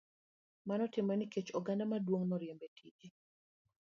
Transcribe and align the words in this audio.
Mano 0.67 0.83
timore 0.93 1.17
nikech 1.17 1.49
oganda 1.59 1.83
maduong' 1.91 2.27
moriembi 2.31 2.65
e 2.69 2.73
tije. 2.77 3.07